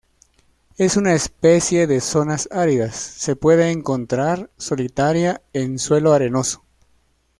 Es 0.79 0.97
una 0.97 1.13
especie 1.13 1.85
de 1.85 2.01
zonas 2.01 2.49
áridas, 2.51 2.95
se 2.95 3.35
puede 3.35 3.69
encontrar 3.69 4.49
solitaria 4.57 5.43
en 5.53 5.77
suelo 5.77 6.13
arenoso. 6.13 6.65